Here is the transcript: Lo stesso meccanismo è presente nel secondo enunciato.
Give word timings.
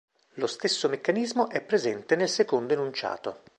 Lo 0.37 0.47
stesso 0.47 0.89
meccanismo 0.89 1.47
è 1.47 1.61
presente 1.61 2.15
nel 2.15 2.27
secondo 2.27 2.73
enunciato. 2.73 3.43